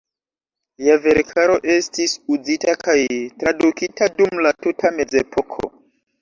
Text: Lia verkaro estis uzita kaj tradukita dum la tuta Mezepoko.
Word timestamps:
Lia 0.85 0.93
verkaro 1.01 1.57
estis 1.73 2.15
uzita 2.37 2.75
kaj 2.85 2.97
tradukita 3.45 4.09
dum 4.17 4.43
la 4.47 4.55
tuta 4.67 4.93
Mezepoko. 4.99 5.71